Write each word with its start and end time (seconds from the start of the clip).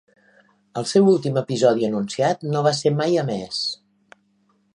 El 0.81 0.87
seu 0.91 1.11
últim 1.11 1.37
episodi 1.43 1.87
anunciat 1.89 2.49
no 2.55 2.65
va 2.69 2.73
ser 2.79 2.95
mai 3.03 3.21
emès. 3.27 3.63